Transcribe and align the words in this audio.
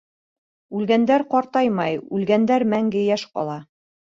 Үлгәндәр 0.77 1.25
ҡартаймай, 1.35 1.99
үлгәндәр 2.19 2.69
мәңге 2.73 3.07
йәш 3.11 3.27
ҡала. 3.37 3.63